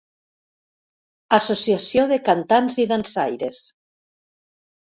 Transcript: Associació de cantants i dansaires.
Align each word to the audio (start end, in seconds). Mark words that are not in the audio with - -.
Associació 1.37 2.07
de 2.13 2.19
cantants 2.31 2.81
i 2.85 2.89
dansaires. 2.95 3.63